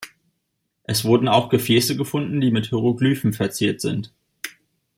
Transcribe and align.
Es 0.83 1.05
wurden 1.05 1.27
auch 1.27 1.49
Gefäße 1.49 1.95
gefunden, 1.95 2.41
die 2.41 2.49
mit 2.49 2.65
Hieroglyphen 2.69 3.33
verziert 3.33 3.81
sind. 3.81 4.11